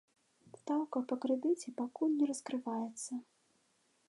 [0.61, 3.13] Стаўка па крэдыце пакуль не раскрываецца.